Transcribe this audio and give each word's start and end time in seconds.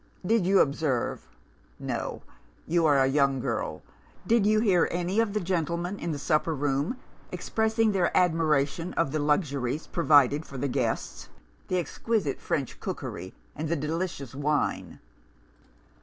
"'Did 0.25 0.47
you 0.47 0.61
observe 0.61 1.27
no, 1.77 2.23
you 2.65 2.87
are 2.87 2.97
a 2.97 3.05
young 3.05 3.39
girl 3.39 3.83
did 4.25 4.47
you 4.47 4.59
hear 4.59 4.87
any 4.89 5.19
of 5.19 5.33
the 5.33 5.39
gentlemen, 5.39 5.99
in 5.99 6.11
the 6.11 6.17
supper 6.17 6.55
room, 6.55 6.97
expressing 7.31 7.91
their 7.91 8.09
admiration 8.17 8.95
of 8.95 9.11
the 9.11 9.19
luxuries 9.19 9.85
provided 9.85 10.43
for 10.43 10.57
the 10.57 10.67
guests, 10.67 11.29
the 11.67 11.77
exquisite 11.77 12.41
French 12.41 12.79
cookery 12.79 13.35
and 13.55 13.69
the 13.69 13.75
delicious 13.75 14.33
wine? 14.33 14.97